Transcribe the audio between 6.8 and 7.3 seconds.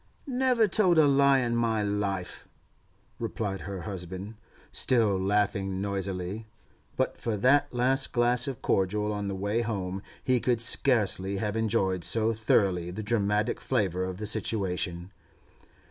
But